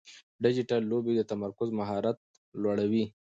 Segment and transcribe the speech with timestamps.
[0.43, 2.17] ډیجیټل لوبې د تمرکز مهارت
[2.61, 3.05] لوړوي.